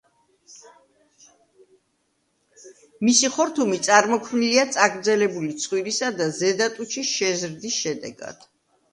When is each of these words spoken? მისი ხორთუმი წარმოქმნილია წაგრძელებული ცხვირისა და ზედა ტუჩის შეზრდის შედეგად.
მისი 3.07 3.29
ხორთუმი 3.33 3.77
წარმოქმნილია 3.87 4.63
წაგრძელებული 4.75 5.51
ცხვირისა 5.65 6.09
და 6.23 6.27
ზედა 6.39 6.71
ტუჩის 6.79 7.13
შეზრდის 7.19 7.77
შედეგად. 7.85 8.49